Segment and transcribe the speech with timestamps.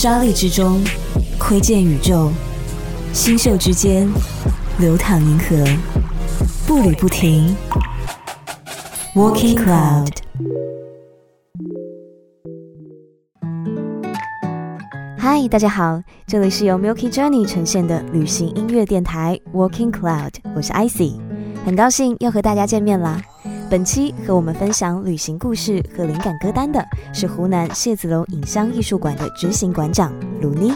[0.00, 0.80] 沙砾之中
[1.40, 2.30] 窥见宇宙，
[3.12, 4.08] 星宿之间
[4.78, 5.56] 流淌银河，
[6.68, 7.52] 步履不停。
[9.16, 10.12] Walking Cloud。
[15.18, 21.18] 嗨，大家好，这里是由 Milky Journey 呈现的旅行音乐电台 Walking Cloud，我是 Icy，
[21.66, 23.20] 很高兴又和大家见面啦。
[23.70, 26.82] 本期和我们分享旅行故事和灵感歌单的
[27.12, 30.10] 是湖南谢子龙影像艺术馆的执行馆长
[30.40, 30.72] 卢妮。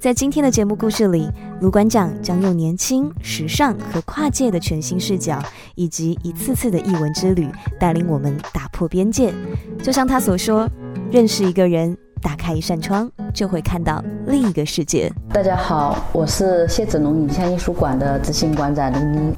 [0.00, 1.28] 在今天的节目故事里，
[1.60, 5.40] 卢馆长将用年轻、时尚和跨界的全新视角，
[5.76, 9.32] 以及一次次的译文之旅，带领我们打破边界。
[9.80, 10.68] 就像他所说
[11.12, 19.32] ：“认识一个人，打开一扇窗，就会看到另一个世界。”大家好，我是谢子龙影像艺术馆的执行馆长卢妮。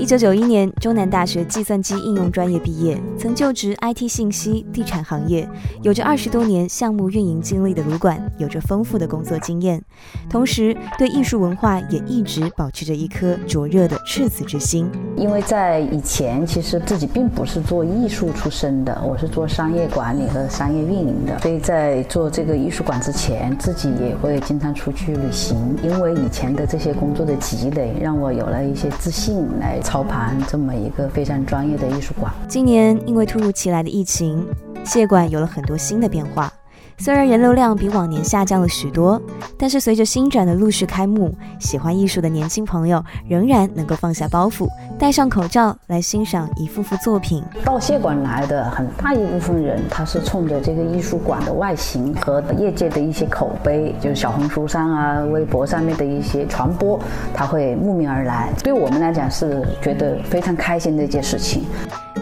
[0.00, 5.46] 一九九一年，中南大学计算机应用专业毕业，曾就职 IT 信息、地产行业，
[5.82, 9.82] 有着二十多年项目运营经历的卢管，有着丰富的工作经验，
[10.30, 14.90] 同时对艺术文化也一直保持着一颗灼热的赤子之心。
[15.16, 25.58] 因为在以前，其实自己并不是做艺术出身的，我是做商业管理和商业运营的，所以在做这个艺术馆之前，自己也会经常出去旅行。
[25.82, 29.78] 因为以前的这些工作的积累，让我有了一些自信来。
[29.90, 32.32] 操盘这么一个非常专业的艺术馆。
[32.46, 34.46] 今年因为突如其来的疫情，
[34.84, 36.52] 谢馆有了很多新的变化。
[37.00, 39.18] 虽然人流量比往年下降了许多，
[39.56, 47.42] 但是随着新展的陆续开幕，喜欢艺术的年轻朋友仍然能够放下包袱，戴上口罩来欣赏一幅幅作品。
[47.64, 57.00] 到谢馆来的很大一部分人，他是冲着这个艺术馆的外形和业界的一些口碑，就是小红书上啊、微博上面的一些传播，
[57.32, 58.52] 他会慕名而来。
[58.62, 61.64] 对我们来讲是觉得非常开心的一件事情。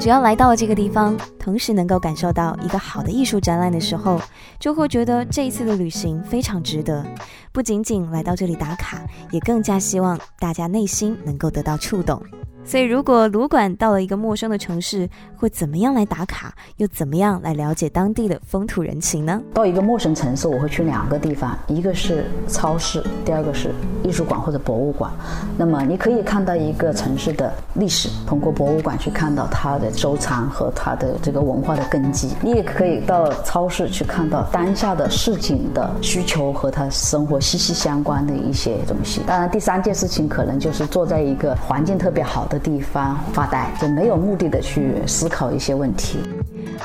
[0.00, 4.20] 只要来到了这个地方，同时能够感受到一个好的艺术展览的时候，
[4.60, 7.04] 就会觉得这一次的旅行非常值得。
[7.52, 12.22] 不仅仅来到这里打卡，也更加希望大家内心能够得到触动。
[12.68, 16.52] 所以，如果卢管到了一个陌生的城市，会怎么样来打卡？
[16.76, 19.40] 又怎么样来了解当地的风土人情呢？
[19.54, 23.74] 到一个陌生城市，我会去两个地方，一个是超市，第二个是
[24.04, 25.10] 艺术馆或者博物馆。
[25.56, 32.28] 那么，你可以看到一个城市的历史，通过博物馆去看到它的收藏和它的这个文化的根基。
[32.42, 39.22] 你也可以到超市去看到当下的市井的需求和他生活息息相关的一些东西。
[39.26, 42.57] 当然，第三件事情可能就是坐在一个环境特别好的。
[42.58, 46.18] 地方发呆，就没有目的的去思考一些问题。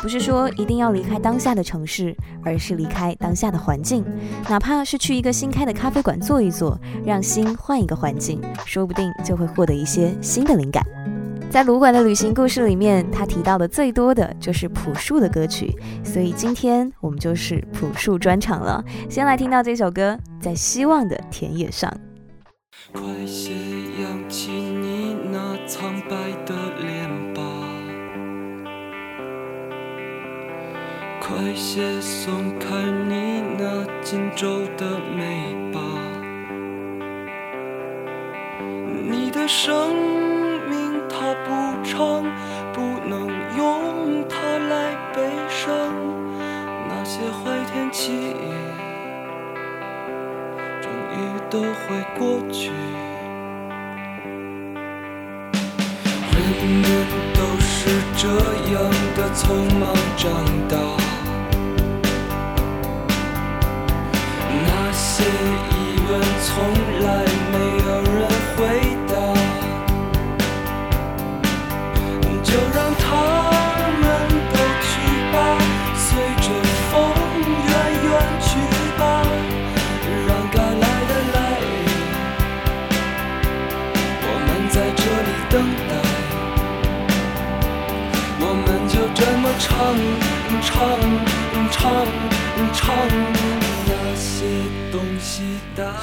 [0.02, 4.04] 不是说一定要离开当下的城市，而是离开当下的环境，
[4.50, 10.84] 哪怕是去一个新开的咖啡馆坐一坐，让心换一个环境，说不定就会获得一些新的灵感。
[11.52, 15.72] 在卢管的旅行故事里面，他提到的最多的就是朴树的歌曲，
[16.04, 18.84] 所以今天我们就是朴树专场了。
[19.08, 21.96] 先来听到这首歌，在希望的田野上。
[22.92, 23.52] 快些
[24.02, 24.73] 扬起你那
[25.76, 27.42] 苍白的脸吧，
[31.20, 32.68] 快些松开
[33.10, 35.80] 你那紧皱的眉吧。
[39.10, 39.96] 你的生
[40.70, 42.24] 命它不长，
[42.72, 42.80] 不
[43.10, 44.38] 能用它
[44.70, 45.74] 来悲伤。
[46.88, 48.36] 那些坏天气。
[50.80, 51.18] 终于
[51.50, 52.70] 都会过去。
[56.64, 56.88] 人们
[57.34, 58.30] 都是这
[58.74, 58.80] 样
[59.18, 59.44] 的匆
[59.78, 59.84] 忙
[60.16, 60.24] 长
[60.70, 60.78] 大，
[64.66, 65.24] 那些
[65.72, 65.74] 疑
[66.10, 66.12] 问
[66.46, 66.54] 从
[67.06, 67.08] 来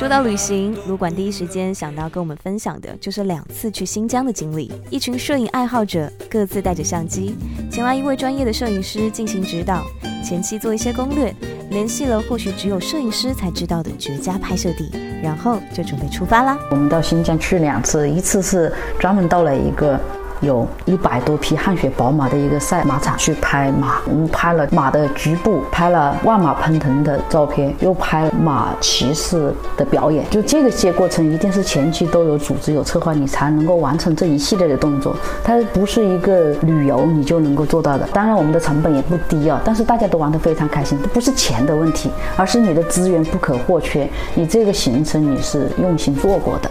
[0.01, 4.73] 说到旅行，卢管第一时间想到跟我们分享的就是两次去新疆的经历。
[4.89, 7.35] 一群摄影爱好者各自带着相机，
[7.71, 9.85] 请来一位专业的摄影师进行指导，
[10.25, 11.35] 前期做一些攻略，
[11.69, 14.91] 联系了或许只有摄影师才知道的绝佳拍摄地，
[15.23, 16.59] 然后就准备出发啦。
[16.71, 20.01] 我们到新疆去两次，一次是专门到了一个。
[20.41, 30.25] 有一百多匹汗血宝马的一个赛马场去拍马，我们拍了马的局部，拍了万马奔腾的照片，又拍马骑士的表演。
[30.31, 35.15] 就这个些过程，一定是前期都有组织、有策划，你才能够完成这一系列的动作。
[35.45, 38.09] 它不是一个旅游你就能够做到的。
[38.13, 46.71] 当然，我们的成本也不低啊，但是大家都玩得非常开心，不是钱的问题，而是你的资源不可或缺，你这个行程你是用心做过的。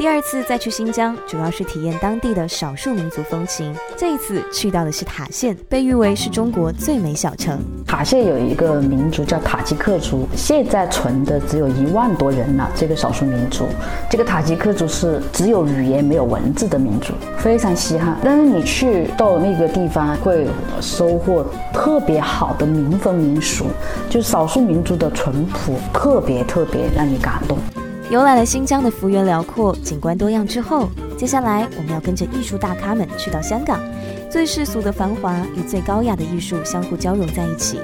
[0.00, 3.76] 第二次再去新疆，主要是体验当地的少数民族风情。
[3.98, 7.58] 这一次去到的是塔县，被誉为是中国最美小城。
[7.86, 12.66] 塔县有一个民族叫塔吉克族，现在存的只有一万多人了。
[12.74, 13.66] 这个少数民族，
[14.08, 18.16] 这个塔吉克族是只有语言没有文字的民族，非常稀罕。
[18.24, 20.46] 但是你去到那个地方，会
[20.80, 21.44] 收获
[21.74, 23.66] 特别好的民风民俗，
[24.08, 27.58] 就少数民族的淳朴，特别特别让你感动。
[28.10, 33.80] 游览了新疆的幅员辽阔、景观多样之后，接下来我们要跟着艺术大咖们去到香港。
[34.28, 37.78] 最世俗的繁华与最高雅的艺术相互交融在一起，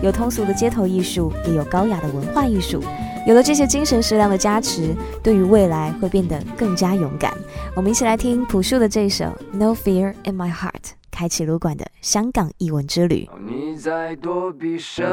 [0.00, 2.80] 有通俗的街头艺术，也有高雅的文化艺术。
[3.26, 7.32] 有了这些精神食粮的加持，对于未来会变得更加勇敢。
[7.74, 10.70] 我们一起来听朴树的这首《No Fear in My Heart》，
[11.10, 13.28] 开启卢馆的香港艺文之旅。
[13.44, 15.04] 你在躲避什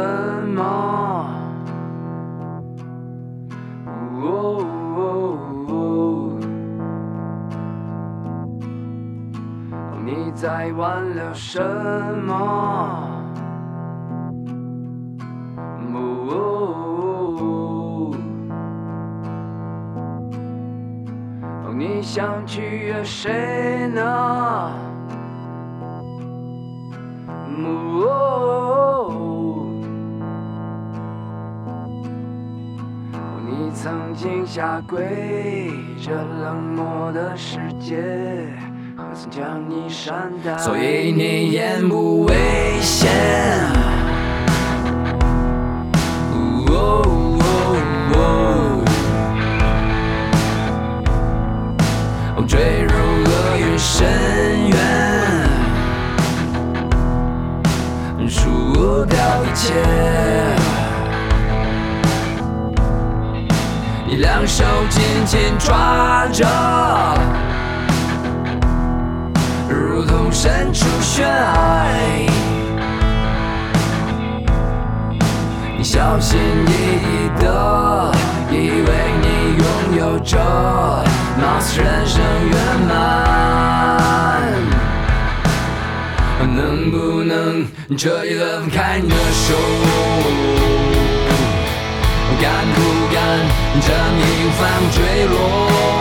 [0.56, 1.49] 么？
[4.21, 4.66] 哦
[10.06, 11.62] 你在挽留什
[12.25, 12.33] 么？
[15.94, 15.98] 哦
[21.65, 24.88] 哦你想取悦谁呢？
[33.89, 37.97] 曾经下跪，这冷漠的世界，
[38.95, 40.56] 何曾将你善待？
[40.59, 42.36] 所以你言不危
[42.81, 43.09] 险。
[46.31, 47.01] 哦哦
[48.13, 48.86] 哦
[52.47, 52.94] 坠入
[53.25, 54.07] 厄运深
[58.19, 60.29] 渊，输掉一切。
[64.39, 66.47] 两手紧紧抓着，
[69.68, 71.91] 如同身处悬崖。
[75.77, 78.13] 你小心翼翼的，
[78.50, 78.89] 以为
[79.21, 79.27] 你
[79.57, 79.68] 拥
[80.00, 80.38] 有着
[81.38, 82.57] 貌似人生圆
[82.88, 82.94] 满，
[86.56, 90.69] 能不能这一轮分开你的手？
[92.41, 92.80] 敢不
[93.13, 93.19] 敢
[93.81, 95.99] 这命反坠落，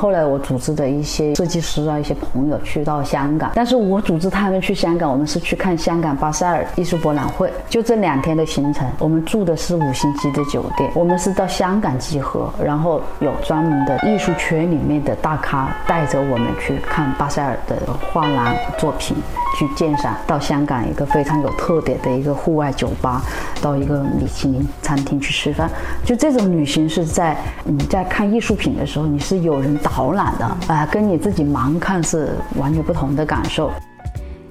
[0.00, 17.76] 后来我组织的一些设计师啊，一些朋友去到香港，但是我组织他们去香港，我们是去看香港巴塞尔艺术博览会，就这两天的行程，我们住的是五星级的酒店，我们是到香港集合，然后有专门的艺术圈里面的大咖带着我们去看巴塞尔的
[18.10, 19.14] 画廊作品，
[19.58, 23.20] 去鉴赏到香港一个非常有特点的一个户外酒吧，
[23.60, 25.68] 到一个米其林餐厅去吃饭，
[26.06, 33.72] 就这种旅行是在你在看艺术品的时候，你是有人打好懒的啊、跟你自己盲看是完全不同的感受。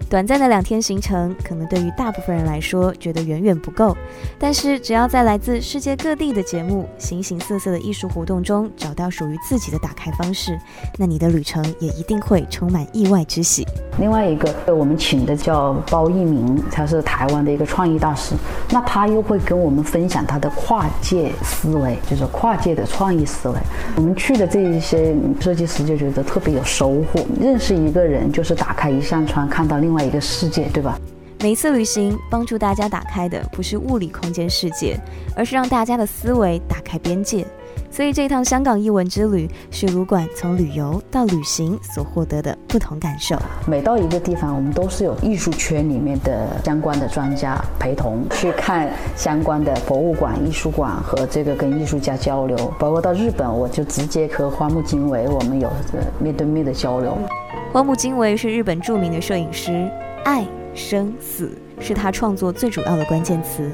[0.09, 3.95] 短暂的两天行程，可能对于大部分人来说觉得远远不够。
[4.39, 10.59] 但是，只要在来自世界各地的节目、形形色色的艺术活动中找到属于自己的打开方式，
[10.97, 13.63] 那你的旅程也一定会充满意外之喜。
[13.99, 18.33] 另外一个，我们请的叫包一鸣，他是台湾的一个创意大师，
[18.71, 23.55] 那他又会跟我们分享他的跨界思维，就是跨界的创意思维。
[23.95, 29.98] 我们去的这一些设计师就觉得特别有收获，认识一个人就是打开一扇窗，看到另外。
[30.03, 30.99] 一个世界，对吧？
[31.41, 34.99] 每一次旅行帮助大家打开的不是物理空间世界，
[35.35, 37.45] 而是让大家的思维打开边界。
[37.91, 43.35] 所以这一趟香港译文之旅是卢馆从旅游到旅行所获得的不同感受。
[43.65, 52.57] 每到一个地方，我们都是有艺术圈里面的相关的专家陪同去看相关的博物馆、艺术馆和这个跟艺术家交流。
[52.77, 55.71] 包括到日本，我就直接和花木经惟我们有
[56.19, 57.17] 面对面的交流。
[57.71, 59.88] 荒木经惟是日本著名的摄影师，
[60.25, 63.71] 爱、生、死是他创作最主要的关键词。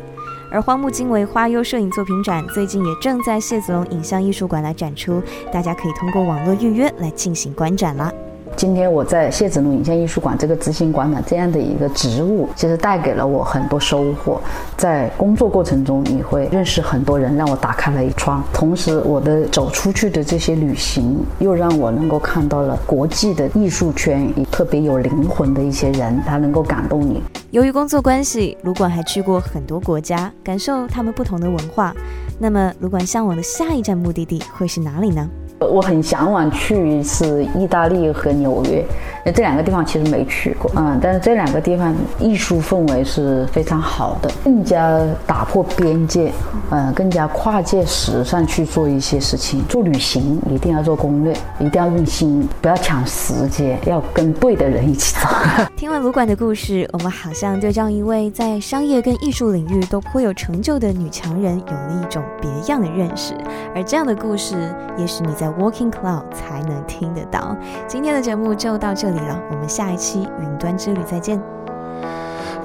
[0.51, 8.11] 而荒木经惟花优摄影作品展最近也正在谢子龙影像艺术馆来展出，大家可以通过网络预约来进行观展啦。
[8.55, 14.39] 今天我在谢子龙影像艺术馆这个执行馆长这样的一个职务，其实带给了我很多收获。
[14.77, 18.41] 在工作过程中，你会认识很多人，让我打开了一窗。
[18.53, 27.21] 同时，我的走出去的这些旅行，又让我能够看到了国际的艺术圈，特别有灵魂的一些人，他能够感动你。
[27.51, 31.93] 由于工作关系，卢管还去过很多国家，感受他们不同的文化。
[32.39, 35.29] 那么，卢管向往的下一站目的地会是哪里呢？
[35.59, 38.83] 我很向往去一次意大利和纽约，
[39.31, 46.31] 这两个地方其实没去过，嗯，但是这两个地方艺术氛围是非常好的，更加打破边界，
[46.69, 49.65] 嗯，更加跨界时尚去做一些事情。
[49.65, 55.27] 做旅行一定要做攻略，一定要用心，不要抢时间，要跟对的人一起走。
[55.75, 63.33] 听了卢管的故事，我们好像对这样一位在商业跟艺术领域都颇有成就的女强人有了一种别样的认识，
[63.73, 64.55] 而这样的故事，
[64.97, 65.45] 也许你在。
[65.55, 67.55] Walking Cloud 才能听得到。
[67.87, 71.41] 今天的节目就到这里了，我们下一期云端之旅再见。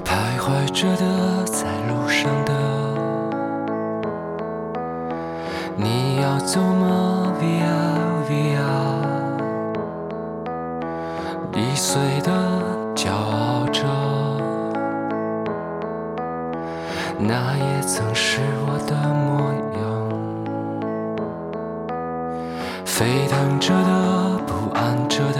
[0.03, 2.51] 徘徊着的，在路上的，
[5.75, 7.71] 你要走吗？Via
[8.27, 8.59] Via，
[11.53, 12.31] 易碎的，
[12.95, 13.83] 骄傲着，
[17.17, 19.81] 那也曾是我的模样。
[22.85, 25.39] 沸腾着的，不安着的，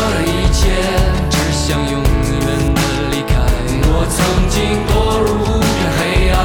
[4.31, 6.39] 曾经堕入无边黑暗，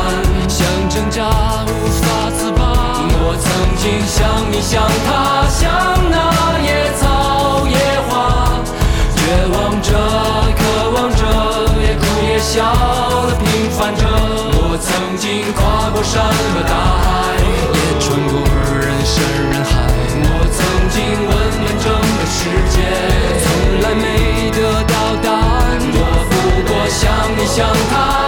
[0.49, 1.23] 想挣扎
[1.69, 1.71] 无
[2.03, 2.05] 法
[2.37, 2.61] 自拔。
[3.23, 3.47] 我曾
[3.79, 5.71] 经像你像他像
[6.11, 7.79] 那野草野
[8.09, 8.59] 花，
[9.15, 9.23] 绝
[9.55, 9.95] 望着，
[10.59, 11.23] 渴望着，
[11.81, 12.75] 也哭也笑
[13.29, 14.03] 的平凡着。
[14.59, 16.75] 我曾经跨过山和大
[17.07, 18.35] 海，也穿过
[18.83, 19.15] 人山
[19.53, 19.56] 人
[27.57, 28.26] 像他。